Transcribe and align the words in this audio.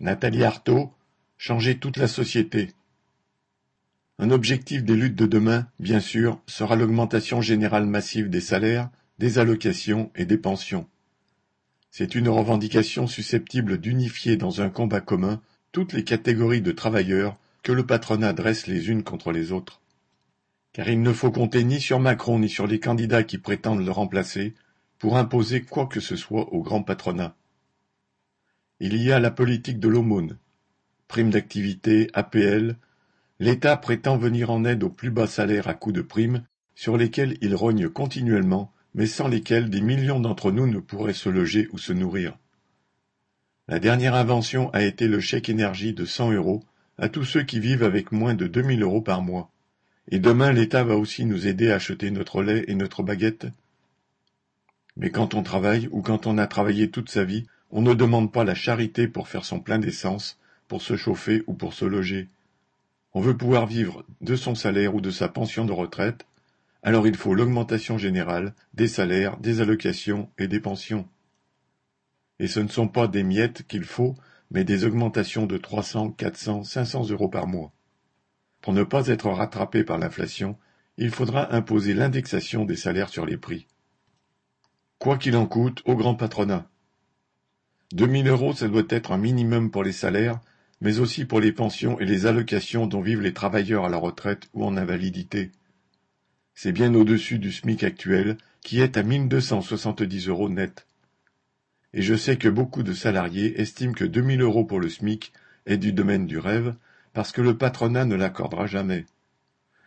Nathalie 0.00 0.44
Arthaud, 0.44 0.92
changer 1.38 1.76
toute 1.76 1.96
la 1.96 2.06
société. 2.06 2.70
Un 4.20 4.30
objectif 4.30 4.84
des 4.84 4.94
luttes 4.94 5.16
de 5.16 5.26
demain, 5.26 5.66
bien 5.80 5.98
sûr, 5.98 6.40
sera 6.46 6.76
l'augmentation 6.76 7.40
générale 7.40 7.86
massive 7.86 8.30
des 8.30 8.40
salaires, 8.40 8.90
des 9.18 9.40
allocations 9.40 10.12
et 10.14 10.24
des 10.24 10.38
pensions. 10.38 10.86
C'est 11.90 12.14
une 12.14 12.28
revendication 12.28 13.08
susceptible 13.08 13.78
d'unifier 13.78 14.36
dans 14.36 14.60
un 14.60 14.70
combat 14.70 15.00
commun 15.00 15.40
toutes 15.72 15.92
les 15.92 16.04
catégories 16.04 16.62
de 16.62 16.70
travailleurs 16.70 17.36
que 17.64 17.72
le 17.72 17.84
patronat 17.84 18.32
dresse 18.32 18.68
les 18.68 18.90
unes 18.90 19.02
contre 19.02 19.32
les 19.32 19.50
autres. 19.50 19.80
Car 20.72 20.88
il 20.88 21.02
ne 21.02 21.12
faut 21.12 21.32
compter 21.32 21.64
ni 21.64 21.80
sur 21.80 21.98
Macron 21.98 22.38
ni 22.38 22.48
sur 22.48 22.68
les 22.68 22.78
candidats 22.78 23.24
qui 23.24 23.38
prétendent 23.38 23.84
le 23.84 23.90
remplacer 23.90 24.54
pour 25.00 25.16
imposer 25.16 25.62
quoi 25.62 25.86
que 25.86 25.98
ce 25.98 26.14
soit 26.14 26.52
au 26.52 26.62
grand 26.62 26.84
patronat. 26.84 27.34
Il 28.80 28.96
y 29.02 29.10
a 29.10 29.18
la 29.18 29.32
politique 29.32 29.80
de 29.80 29.88
l'aumône. 29.88 30.38
Prime 31.08 31.30
d'activité, 31.30 32.08
APL, 32.12 32.76
l'État 33.40 33.76
prétend 33.76 34.16
venir 34.16 34.50
en 34.50 34.64
aide 34.64 34.84
aux 34.84 34.90
plus 34.90 35.10
bas 35.10 35.26
salaires 35.26 35.66
à 35.66 35.74
coups 35.74 35.96
de 35.96 36.02
primes, 36.02 36.44
sur 36.76 36.96
lesquels 36.96 37.36
il 37.40 37.56
rogne 37.56 37.88
continuellement, 37.88 38.72
mais 38.94 39.06
sans 39.06 39.26
lesquels 39.26 39.68
des 39.68 39.80
millions 39.80 40.20
d'entre 40.20 40.52
nous 40.52 40.68
ne 40.68 40.78
pourraient 40.78 41.12
se 41.12 41.28
loger 41.28 41.68
ou 41.72 41.78
se 41.78 41.92
nourrir. 41.92 42.38
La 43.66 43.80
dernière 43.80 44.14
invention 44.14 44.70
a 44.70 44.82
été 44.82 45.08
le 45.08 45.18
chèque 45.18 45.48
énergie 45.48 45.92
de 45.92 46.04
100 46.04 46.32
euros 46.32 46.62
à 46.98 47.08
tous 47.08 47.24
ceux 47.24 47.42
qui 47.42 47.58
vivent 47.58 47.82
avec 47.82 48.12
moins 48.12 48.34
de 48.34 48.46
2000 48.46 48.82
euros 48.82 49.02
par 49.02 49.22
mois. 49.22 49.50
Et 50.10 50.20
demain 50.20 50.52
l'État 50.52 50.84
va 50.84 50.96
aussi 50.96 51.24
nous 51.24 51.48
aider 51.48 51.70
à 51.70 51.74
acheter 51.74 52.10
notre 52.10 52.42
lait 52.42 52.64
et 52.68 52.74
notre 52.74 53.02
baguette. 53.02 53.46
Mais 54.96 55.10
quand 55.10 55.34
on 55.34 55.42
travaille 55.42 55.88
ou 55.90 56.00
quand 56.00 56.26
on 56.26 56.38
a 56.38 56.46
travaillé 56.46 56.90
toute 56.90 57.10
sa 57.10 57.24
vie, 57.24 57.46
on 57.70 57.82
ne 57.82 57.94
demande 57.94 58.32
pas 58.32 58.44
la 58.44 58.54
charité 58.54 59.08
pour 59.08 59.28
faire 59.28 59.44
son 59.44 59.60
plein 59.60 59.78
d'essence, 59.78 60.38
pour 60.68 60.82
se 60.82 60.96
chauffer 60.96 61.42
ou 61.46 61.54
pour 61.54 61.74
se 61.74 61.84
loger. 61.84 62.28
On 63.12 63.20
veut 63.20 63.36
pouvoir 63.36 63.66
vivre 63.66 64.04
de 64.20 64.36
son 64.36 64.54
salaire 64.54 64.94
ou 64.94 65.00
de 65.00 65.10
sa 65.10 65.28
pension 65.28 65.64
de 65.64 65.72
retraite, 65.72 66.26
alors 66.82 67.06
il 67.06 67.16
faut 67.16 67.34
l'augmentation 67.34 67.98
générale 67.98 68.54
des 68.74 68.88
salaires, 68.88 69.36
des 69.38 69.60
allocations 69.60 70.30
et 70.38 70.46
des 70.46 70.60
pensions. 70.60 71.08
Et 72.38 72.46
ce 72.46 72.60
ne 72.60 72.68
sont 72.68 72.88
pas 72.88 73.08
des 73.08 73.24
miettes 73.24 73.66
qu'il 73.66 73.84
faut, 73.84 74.14
mais 74.50 74.64
des 74.64 74.84
augmentations 74.84 75.46
de 75.46 75.58
300, 75.58 76.12
400, 76.12 76.64
500 76.64 77.10
euros 77.10 77.28
par 77.28 77.46
mois. 77.46 77.72
Pour 78.60 78.72
ne 78.72 78.84
pas 78.84 79.08
être 79.08 79.28
rattrapé 79.30 79.84
par 79.84 79.98
l'inflation, 79.98 80.56
il 80.96 81.10
faudra 81.10 81.54
imposer 81.54 81.94
l'indexation 81.94 82.64
des 82.64 82.76
salaires 82.76 83.08
sur 83.08 83.26
les 83.26 83.36
prix. 83.36 83.66
Quoi 84.98 85.16
qu'il 85.16 85.36
en 85.36 85.46
coûte 85.46 85.82
au 85.84 85.94
grand 85.94 86.14
patronat. 86.14 86.68
2000 87.94 88.28
euros, 88.28 88.52
ça 88.52 88.68
doit 88.68 88.82
être 88.90 89.12
un 89.12 89.18
minimum 89.18 89.70
pour 89.70 89.82
les 89.82 89.92
salaires, 89.92 90.40
mais 90.80 90.98
aussi 90.98 91.24
pour 91.24 91.40
les 91.40 91.52
pensions 91.52 91.98
et 91.98 92.04
les 92.04 92.26
allocations 92.26 92.86
dont 92.86 93.00
vivent 93.00 93.22
les 93.22 93.32
travailleurs 93.32 93.86
à 93.86 93.88
la 93.88 93.96
retraite 93.96 94.48
ou 94.52 94.64
en 94.64 94.76
invalidité. 94.76 95.50
C'est 96.54 96.72
bien 96.72 96.94
au-dessus 96.94 97.38
du 97.38 97.50
SMIC 97.50 97.84
actuel, 97.84 98.36
qui 98.60 98.80
est 98.80 98.98
à 98.98 99.02
1270 99.02 100.28
euros 100.28 100.50
net. 100.50 100.86
Et 101.94 102.02
je 102.02 102.14
sais 102.14 102.36
que 102.36 102.48
beaucoup 102.48 102.82
de 102.82 102.92
salariés 102.92 103.58
estiment 103.58 103.94
que 103.94 104.04
2000 104.04 104.42
euros 104.42 104.64
pour 104.64 104.80
le 104.80 104.90
SMIC 104.90 105.32
est 105.64 105.78
du 105.78 105.92
domaine 105.92 106.26
du 106.26 106.38
rêve, 106.38 106.74
parce 107.14 107.32
que 107.32 107.40
le 107.40 107.56
patronat 107.56 108.04
ne 108.04 108.16
l'accordera 108.16 108.66
jamais. 108.66 109.06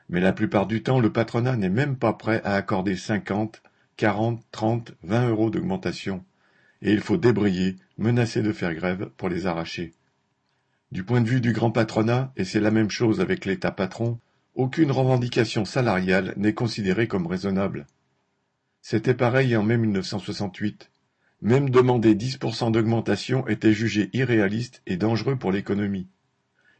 Mais 0.09 0.21
la 0.21 0.33
plupart 0.33 0.65
du 0.65 0.81
temps, 0.81 0.99
le 0.99 1.11
patronat 1.11 1.55
n'est 1.55 1.69
même 1.69 1.97
pas 1.97 2.13
prêt 2.13 2.41
à 2.43 2.55
accorder 2.55 2.95
50, 2.95 3.61
40, 3.97 4.41
30, 4.51 4.93
20 5.03 5.29
euros 5.29 5.49
d'augmentation, 5.51 6.25
et 6.81 6.91
il 6.91 6.99
faut 6.99 7.17
débrayer, 7.17 7.75
menacer 7.97 8.41
de 8.41 8.51
faire 8.51 8.73
grève 8.73 9.09
pour 9.17 9.29
les 9.29 9.45
arracher. 9.45 9.93
Du 10.91 11.03
point 11.03 11.21
de 11.21 11.29
vue 11.29 11.41
du 11.41 11.53
grand 11.53 11.71
patronat, 11.71 12.33
et 12.35 12.43
c'est 12.43 12.59
la 12.59 12.71
même 12.71 12.89
chose 12.89 13.21
avec 13.21 13.45
l'État 13.45 13.71
patron, 13.71 14.19
aucune 14.55 14.91
revendication 14.91 15.63
salariale 15.63 16.33
n'est 16.35 16.53
considérée 16.53 17.07
comme 17.07 17.27
raisonnable. 17.27 17.87
C'était 18.81 19.13
pareil 19.13 19.55
en 19.55 19.63
mai 19.63 19.77
1968. 19.77 20.91
Même 21.41 21.69
demander 21.69 22.13
10% 22.13 22.71
d'augmentation 22.71 23.47
était 23.47 23.73
jugé 23.73 24.09
irréaliste 24.13 24.81
et 24.85 24.97
dangereux 24.97 25.37
pour 25.37 25.51
l'économie. 25.51 26.07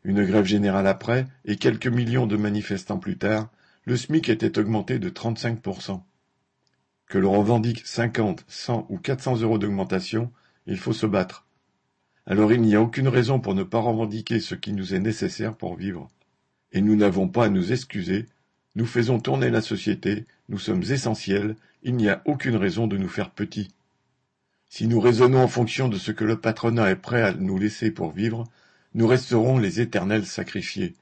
Une 0.04 0.26
grève 0.26 0.46
générale 0.46 0.88
après, 0.88 1.28
et 1.46 1.56
quelques 1.56 1.88
millions 1.88 2.28
de 2.28 2.36
manifestants 2.36 3.00
plus 3.00 3.18
tard, 3.18 3.50
le 3.86 3.96
SMIC 3.98 4.30
était 4.30 4.60
augmenté 4.60 5.00
de 5.00 5.10
35%. 5.10 6.02
Que 7.12 7.18
l'on 7.18 7.38
revendique 7.38 7.86
50, 7.86 8.46
100 8.48 8.86
ou 8.88 8.98
400 8.98 9.42
euros 9.42 9.58
d'augmentation, 9.58 10.32
il 10.66 10.78
faut 10.78 10.94
se 10.94 11.06
battre. 11.06 11.46
Alors 12.26 12.54
il 12.54 12.62
n'y 12.62 12.74
a 12.74 12.82
aucune 12.82 13.10
raison 13.10 13.42
pour 13.42 13.54
ne 13.54 13.64
pas 13.64 13.80
revendiquer 13.80 14.40
ce 14.40 14.56
qui 14.56 14.72
nous 14.72 14.94
est 14.94 15.00
nécessaire 15.02 15.54
pour 15.54 15.76
vivre. 15.76 16.08
Et 16.72 16.80
nous 16.80 16.96
n'avons 16.96 17.28
pas 17.28 17.48
à 17.48 17.50
nous 17.50 17.74
excuser, 17.74 18.28
nous 18.76 18.86
faisons 18.86 19.20
tourner 19.20 19.50
la 19.50 19.60
société, 19.60 20.26
nous 20.48 20.58
sommes 20.58 20.84
essentiels, 20.84 21.58
il 21.84 21.98
n'y 21.98 22.08
a 22.08 22.22
aucune 22.24 22.56
raison 22.56 22.88
de 22.88 22.96
nous 22.96 23.10
faire 23.10 23.32
petits. 23.32 23.74
Si 24.70 24.88
nous 24.88 25.02
raisonnons 25.02 25.44
en 25.44 25.50
fonction 25.50 25.90
de 25.90 25.98
ce 25.98 26.14
que 26.14 26.24
le 26.24 26.40
patronat 26.40 26.92
est 26.92 26.96
prêt 26.96 27.24
à 27.24 27.34
nous 27.34 27.58
laisser 27.58 27.92
pour 27.92 28.14
vivre, 28.14 28.46
nous 28.94 29.06
resterons 29.06 29.58
les 29.58 29.82
éternels 29.82 30.26
sacrifiés. 30.26 30.96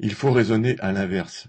Il 0.00 0.12
faut 0.12 0.32
raisonner 0.32 0.74
à 0.80 0.90
l'inverse. 0.90 1.46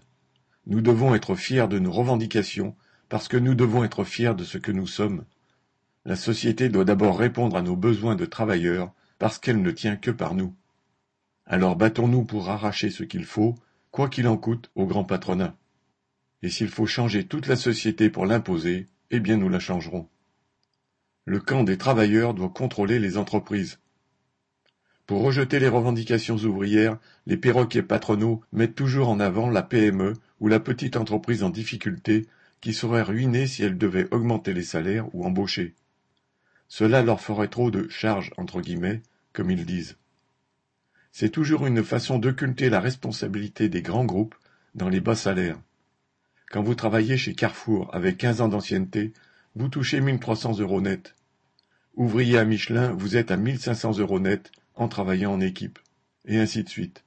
Nous 0.68 0.81
devons 0.81 1.16
être 1.16 1.34
fiers 1.34 1.68
de 1.68 1.80
nos 1.80 1.92
revendications, 1.92 2.75
parce 3.12 3.28
que 3.28 3.36
nous 3.36 3.56
devons 3.56 3.84
être 3.84 4.06
fiers 4.06 4.36
de 4.36 4.46
ce 4.46 4.58
que 4.58 4.72
nous 4.72 4.88
sommes. 4.88 5.26
La 6.06 6.16
société 6.16 6.70
doit 6.70 6.86
d'abord 6.86 7.20
répondre 7.20 7.58
à 7.58 7.62
nos 7.62 7.76
besoins 7.76 8.16
de 8.16 8.24
travailleurs, 8.24 8.94
parce 9.20 9.38
qu'elle 9.38 9.62
ne 9.62 9.72
tient 9.72 9.98
que 9.98 10.12
par 10.12 10.34
nous. 10.34 10.56
Alors 11.46 11.76
battons-nous 11.76 12.24
pour 12.24 12.48
arracher 12.48 12.90
ce 12.90 13.04
qu'il 13.04 13.26
faut, 13.26 13.56
quoi 13.92 14.08
qu'il 14.08 14.30
en 14.30 14.38
coûte, 14.38 14.72
au 14.76 14.86
grand 14.86 15.04
patronat. 15.04 15.58
Et 16.42 16.50
s'il 16.50 16.70
faut 16.70 16.86
changer 16.86 17.26
toute 17.26 17.48
la 17.48 17.58
société 17.58 18.10
pour 18.10 18.26
l'imposer, 18.26 18.88
eh 19.10 19.20
bien 19.20 19.36
nous 19.36 19.50
la 19.50 19.60
changerons. 19.60 20.08
Le 21.26 21.42
camp 21.42 21.66
des 21.66 21.78
travailleurs 21.78 22.34
doit 22.34 22.48
contrôler 22.48 22.98
les 22.98 23.18
entreprises. 23.18 23.80
Pour 25.06 25.22
rejeter 25.22 25.60
les 25.60 25.68
revendications 25.68 26.38
ouvrières, 26.38 26.98
les 27.26 27.36
perroquets 27.36 27.84
patronaux 27.84 28.42
mettent 28.54 28.76
toujours 28.76 29.10
en 29.10 29.20
avant 29.20 29.50
la 29.50 29.64
PME 29.64 30.14
ou 30.40 30.48
la 30.48 30.62
petite 30.62 30.96
entreprise 30.96 31.44
en 31.44 31.50
difficulté 31.50 32.26
qui 32.62 32.74
serait 32.74 33.02
ruinée 33.02 33.48
si 33.48 33.64
elle 33.64 33.78
devait 33.78 34.08
augmenter 34.14 34.54
les 34.54 34.64
salaires 34.64 35.14
ou 35.14 35.26
embaucher. 35.26 35.76
Cela 36.68 37.02
leur 37.02 37.20
ferait 37.20 37.50
trop 37.50 37.72
de 37.72 37.90
charges, 37.90 38.32
entre 38.38 38.62
guillemets, 38.62 39.02
comme 39.34 39.52
ils 39.52 39.66
disent. 39.66 39.98
C'est 41.12 41.30
toujours 41.32 41.66
une 41.66 41.84
façon 41.84 42.20
d'occulter 42.20 42.70
la 42.70 42.80
responsabilité 42.80 43.68
des 43.68 43.82
grands 43.82 44.06
groupes 44.06 44.36
dans 44.76 44.88
les 44.88 45.02
bas 45.02 45.16
salaires. 45.16 45.60
Quand 46.50 46.64
vous 46.64 46.76
travaillez 46.76 47.18
chez 47.18 47.34
Carrefour 47.34 47.94
avec 47.94 48.18
quinze 48.18 48.40
ans 48.40 48.48
d'ancienneté, 48.48 49.12
vous 49.56 49.68
touchez 49.68 50.00
1300 50.00 50.60
euros 50.60 50.80
net. 50.80 51.16
Ouvrier 51.96 52.38
à 52.38 52.46
Michelin, 52.46 52.94
vous 52.94 53.18
êtes 53.18 53.32
à 53.32 53.38
1500 53.38 53.98
euros 54.00 54.20
net 54.20 54.52
en 54.76 54.88
travaillant 54.88 55.34
en 55.34 55.42
équipe. 55.42 55.80
Et 56.26 56.38
ainsi 56.38 56.64
de 56.64 56.70
suite. 56.70 57.04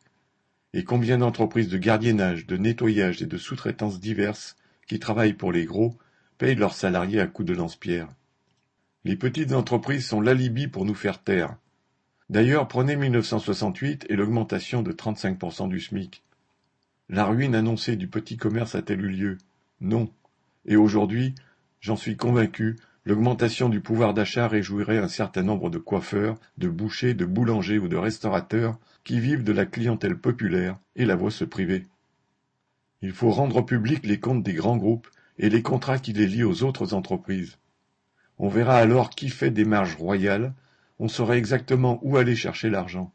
Et 0.74 0.84
combien 0.84 1.18
d'entreprises 1.18 1.68
de 1.68 1.78
gardiennage, 1.78 2.46
de 2.46 2.56
nettoyage 2.56 3.22
et 3.22 3.26
de 3.26 3.38
sous-traitance 3.38 4.00
diverses 4.00 4.56
qui 4.86 4.98
travaillent 4.98 5.34
pour 5.34 5.52
les 5.52 5.64
gros 5.64 5.96
payent 6.38 6.54
leurs 6.54 6.74
salariés 6.74 7.20
à 7.20 7.26
coups 7.26 7.48
de 7.48 7.54
lance-pierre. 7.54 8.08
Les 9.04 9.16
petites 9.16 9.52
entreprises 9.52 10.06
sont 10.06 10.20
l'alibi 10.20 10.66
pour 10.66 10.84
nous 10.84 10.94
faire 10.94 11.22
taire. 11.22 11.56
D'ailleurs, 12.30 12.68
prenez 12.68 12.96
1968 12.96 14.06
et 14.08 14.16
l'augmentation 14.16 14.82
de 14.82 14.92
35% 14.92 15.68
du 15.68 15.78
SMIC. 15.78 16.22
La 17.10 17.26
ruine 17.26 17.54
annoncée 17.54 17.96
du 17.96 18.08
petit 18.08 18.38
commerce 18.38 18.74
a-t-elle 18.74 19.04
eu 19.04 19.10
lieu? 19.10 19.38
Non. 19.80 20.10
Et 20.64 20.76
aujourd'hui, 20.76 21.34
j'en 21.80 21.96
suis 21.96 22.16
convaincu, 22.16 22.76
l'augmentation 23.04 23.68
du 23.68 23.80
pouvoir 23.82 24.14
d'achat 24.14 24.48
réjouirait 24.48 24.98
un 24.98 25.08
certain 25.08 25.42
nombre 25.42 25.68
de 25.68 25.76
coiffeurs, 25.76 26.38
de 26.56 26.68
bouchers, 26.68 27.12
de 27.12 27.26
boulangers 27.26 27.78
ou 27.78 27.88
de 27.88 27.96
restaurateurs 27.96 28.78
qui 29.04 29.20
vivent 29.20 29.44
de 29.44 29.52
la 29.52 29.66
clientèle 29.66 30.16
populaire 30.16 30.78
et 30.96 31.04
la 31.04 31.14
voient 31.14 31.30
se 31.30 31.44
priver. 31.44 31.84
Il 33.04 33.12
faut 33.12 33.30
rendre 33.30 33.60
public 33.60 34.06
les 34.06 34.18
comptes 34.18 34.42
des 34.42 34.54
grands 34.54 34.78
groupes 34.78 35.10
et 35.38 35.50
les 35.50 35.60
contrats 35.60 35.98
qui 35.98 36.14
les 36.14 36.26
lient 36.26 36.42
aux 36.42 36.62
autres 36.62 36.94
entreprises. 36.94 37.58
On 38.38 38.48
verra 38.48 38.78
alors 38.78 39.10
qui 39.10 39.28
fait 39.28 39.50
des 39.50 39.66
marges 39.66 39.96
royales, 39.96 40.54
on 40.98 41.08
saurait 41.08 41.36
exactement 41.36 41.98
où 42.00 42.16
aller 42.16 42.34
chercher 42.34 42.70
l'argent. 42.70 43.12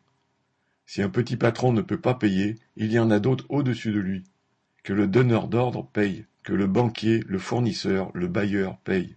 Si 0.85 1.01
un 1.01 1.09
petit 1.09 1.37
patron 1.37 1.73
ne 1.73 1.81
peut 1.81 1.99
pas 1.99 2.13
payer, 2.13 2.59
il 2.75 2.91
y 2.91 2.99
en 2.99 3.09
a 3.09 3.17
d'autres 3.17 3.47
au-dessus 3.49 3.91
de 3.91 3.99
lui. 3.99 4.25
Que 4.83 4.93
le 4.93 5.07
donneur 5.07 5.47
d'ordre 5.47 5.89
paye, 5.91 6.27
que 6.43 6.53
le 6.53 6.67
banquier, 6.67 7.23
le 7.25 7.39
fournisseur, 7.39 8.11
le 8.13 8.27
bailleur 8.27 8.77
paye. 8.77 9.15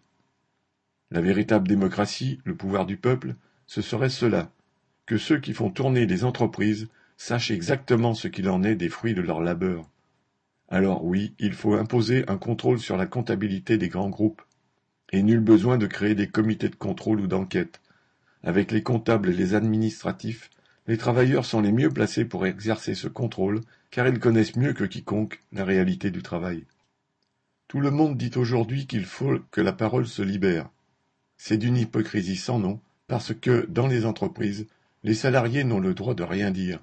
La 1.10 1.20
véritable 1.20 1.68
démocratie, 1.68 2.40
le 2.46 2.56
pouvoir 2.56 2.86
du 2.86 2.96
peuple, 2.96 3.34
ce 3.66 3.82
serait 3.82 4.08
cela, 4.08 4.50
que 5.04 5.18
ceux 5.18 5.38
qui 5.38 5.52
font 5.52 5.68
tourner 5.68 6.06
les 6.06 6.24
entreprises 6.24 6.88
sachent 7.18 7.50
exactement 7.50 8.14
ce 8.14 8.26
qu'il 8.26 8.48
en 8.48 8.62
est 8.62 8.74
des 8.74 8.88
fruits 8.88 9.12
de 9.12 9.20
leur 9.20 9.42
labeur. 9.42 9.91
Alors 10.72 11.04
oui, 11.04 11.34
il 11.38 11.52
faut 11.52 11.74
imposer 11.74 12.24
un 12.28 12.38
contrôle 12.38 12.80
sur 12.80 12.96
la 12.96 13.04
comptabilité 13.04 13.76
des 13.76 13.90
grands 13.90 14.08
groupes, 14.08 14.40
et 15.12 15.22
nul 15.22 15.40
besoin 15.40 15.76
de 15.76 15.86
créer 15.86 16.14
des 16.14 16.28
comités 16.28 16.70
de 16.70 16.76
contrôle 16.76 17.20
ou 17.20 17.26
d'enquête. 17.26 17.82
avec 18.42 18.72
les 18.72 18.82
comptables 18.82 19.28
et 19.28 19.34
les 19.34 19.54
administratifs, 19.54 20.48
les 20.86 20.96
travailleurs 20.96 21.44
sont 21.44 21.60
les 21.60 21.72
mieux 21.72 21.90
placés 21.90 22.24
pour 22.24 22.46
exercer 22.46 22.94
ce 22.94 23.06
contrôle, 23.06 23.60
car 23.90 24.08
ils 24.08 24.18
connaissent 24.18 24.56
mieux 24.56 24.72
que 24.72 24.84
quiconque 24.84 25.40
la 25.52 25.66
réalité 25.66 26.10
du 26.10 26.22
travail. 26.22 26.64
Tout 27.68 27.80
le 27.80 27.90
monde 27.90 28.16
dit 28.16 28.32
aujourd'hui 28.34 28.86
qu'il 28.86 29.04
faut 29.04 29.38
que 29.50 29.60
la 29.60 29.74
parole 29.74 30.06
se 30.06 30.22
libère. 30.22 30.70
C'est 31.36 31.58
d'une 31.58 31.76
hypocrisie 31.76 32.36
sans 32.36 32.58
nom, 32.58 32.80
parce 33.06 33.34
que, 33.34 33.66
dans 33.68 33.88
les 33.88 34.06
entreprises, 34.06 34.66
les 35.04 35.14
salariés 35.14 35.64
n'ont 35.64 35.80
le 35.80 35.92
droit 35.92 36.14
de 36.14 36.22
rien 36.22 36.50
dire. 36.50 36.80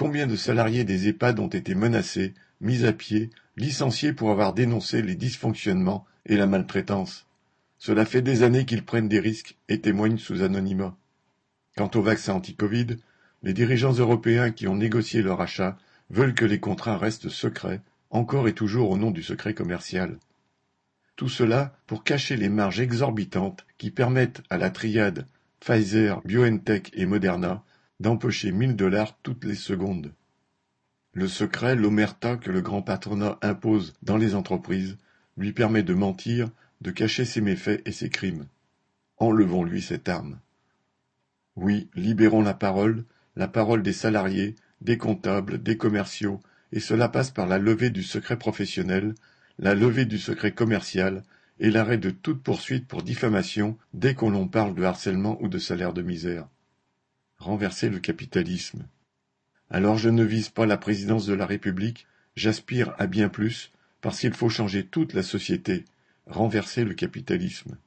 Combien 0.00 0.26
de 0.26 0.34
salariés 0.34 0.84
des 0.84 1.08
EHPAD 1.08 1.40
ont 1.40 1.48
été 1.48 1.74
menacés, 1.74 2.32
mis 2.62 2.86
à 2.86 2.92
pied, 2.94 3.28
licenciés 3.58 4.14
pour 4.14 4.30
avoir 4.30 4.54
dénoncé 4.54 5.02
les 5.02 5.14
dysfonctionnements 5.14 6.06
et 6.24 6.38
la 6.38 6.46
maltraitance 6.46 7.26
Cela 7.76 8.06
fait 8.06 8.22
des 8.22 8.42
années 8.42 8.64
qu'ils 8.64 8.82
prennent 8.82 9.10
des 9.10 9.20
risques 9.20 9.58
et 9.68 9.82
témoignent 9.82 10.16
sous 10.16 10.40
anonymat. 10.40 10.96
Quant 11.76 11.90
au 11.96 12.00
vaccin 12.00 12.32
anti-Covid, 12.32 12.96
les 13.42 13.52
dirigeants 13.52 13.92
européens 13.92 14.50
qui 14.52 14.66
ont 14.68 14.74
négocié 14.74 15.20
leur 15.20 15.42
achat 15.42 15.76
veulent 16.08 16.34
que 16.34 16.46
les 16.46 16.60
contrats 16.60 16.96
restent 16.96 17.28
secrets, 17.28 17.82
encore 18.08 18.48
et 18.48 18.54
toujours 18.54 18.88
au 18.88 18.96
nom 18.96 19.10
du 19.10 19.22
secret 19.22 19.52
commercial. 19.52 20.16
Tout 21.16 21.28
cela 21.28 21.76
pour 21.86 22.04
cacher 22.04 22.38
les 22.38 22.48
marges 22.48 22.80
exorbitantes 22.80 23.66
qui 23.76 23.90
permettent 23.90 24.40
à 24.48 24.56
la 24.56 24.70
triade 24.70 25.26
Pfizer, 25.60 26.22
BioNTech 26.24 26.90
et 26.94 27.04
Moderna 27.04 27.62
d'empocher 28.00 28.50
mille 28.50 28.76
dollars 28.76 29.16
toutes 29.22 29.44
les 29.44 29.54
secondes. 29.54 30.12
Le 31.12 31.28
secret, 31.28 31.76
l'omerta 31.76 32.36
que 32.36 32.50
le 32.50 32.60
grand 32.60 32.82
patronat 32.82 33.38
impose 33.42 33.94
dans 34.02 34.16
les 34.16 34.34
entreprises, 34.34 34.96
lui 35.36 35.52
permet 35.52 35.82
de 35.82 35.94
mentir, 35.94 36.50
de 36.80 36.90
cacher 36.90 37.24
ses 37.24 37.40
méfaits 37.40 37.82
et 37.86 37.92
ses 37.92 38.08
crimes. 38.08 38.46
Enlevons-lui 39.18 39.82
cette 39.82 40.08
arme. 40.08 40.38
Oui, 41.56 41.90
libérons 41.94 42.42
la 42.42 42.54
parole, 42.54 43.04
la 43.36 43.48
parole 43.48 43.82
des 43.82 43.92
salariés, 43.92 44.54
des 44.80 44.96
comptables, 44.96 45.62
des 45.62 45.76
commerciaux, 45.76 46.40
et 46.72 46.80
cela 46.80 47.08
passe 47.08 47.30
par 47.30 47.46
la 47.46 47.58
levée 47.58 47.90
du 47.90 48.02
secret 48.02 48.38
professionnel, 48.38 49.14
la 49.58 49.74
levée 49.74 50.06
du 50.06 50.18
secret 50.18 50.52
commercial 50.52 51.22
et 51.58 51.70
l'arrêt 51.70 51.98
de 51.98 52.10
toute 52.10 52.42
poursuite 52.42 52.86
pour 52.86 53.02
diffamation 53.02 53.76
dès 53.92 54.14
qu'on 54.14 54.30
l'on 54.30 54.48
parle 54.48 54.74
de 54.74 54.84
harcèlement 54.84 55.36
ou 55.42 55.48
de 55.48 55.58
salaire 55.58 55.92
de 55.92 56.00
misère. 56.00 56.48
Renverser 57.40 57.88
le 57.88 58.00
capitalisme. 58.00 58.86
Alors 59.70 59.96
je 59.96 60.10
ne 60.10 60.22
vise 60.22 60.50
pas 60.50 60.66
la 60.66 60.76
présidence 60.76 61.24
de 61.24 61.32
la 61.32 61.46
République, 61.46 62.06
j'aspire 62.36 62.94
à 62.98 63.06
bien 63.06 63.30
plus, 63.30 63.72
parce 64.02 64.20
qu'il 64.20 64.34
faut 64.34 64.50
changer 64.50 64.84
toute 64.84 65.14
la 65.14 65.22
société, 65.22 65.86
renverser 66.26 66.84
le 66.84 66.92
capitalisme. 66.92 67.78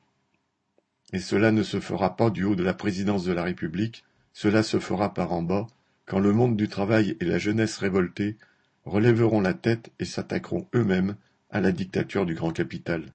Et 1.12 1.20
cela 1.20 1.52
ne 1.52 1.62
se 1.62 1.80
fera 1.80 2.16
pas 2.16 2.32
du 2.32 2.46
haut 2.46 2.56
de 2.56 2.64
la 2.64 2.74
présidence 2.74 3.26
de 3.26 3.32
la 3.32 3.44
République, 3.44 4.04
cela 4.34 4.64
se 4.64 4.80
fera 4.80 5.14
par 5.14 5.32
en 5.34 5.44
bas, 5.44 5.68
quand 6.08 6.20
le 6.20 6.34
monde 6.34 6.58
du 6.58 6.68
travail 6.68 7.16
et 7.20 7.26
la 7.26 7.38
jeunesse 7.38 7.78
révoltée 7.78 8.38
relèveront 8.86 9.40
la 9.40 9.54
tête 9.54 9.92
et 10.00 10.06
s'attaqueront 10.06 10.68
eux-mêmes 10.74 11.16
à 11.52 11.62
la 11.62 11.72
dictature 11.72 12.26
du 12.26 12.34
grand 12.34 12.52
capital. 12.52 13.12